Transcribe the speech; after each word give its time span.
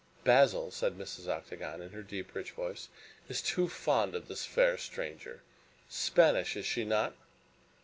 "Basil," 0.23 0.71
said 0.71 0.97
Mrs. 0.97 1.27
Octagon, 1.27 1.79
in 1.79 1.91
her 1.91 2.01
deep, 2.01 2.33
rich 2.33 2.49
voice, 2.53 2.89
"is 3.29 3.39
too 3.39 3.69
fond 3.69 4.15
of 4.15 4.27
this 4.27 4.43
fair 4.45 4.75
stranger 4.79 5.43
Spanish, 5.89 6.55
is 6.55 6.65
she 6.65 6.83
not?" 6.83 7.13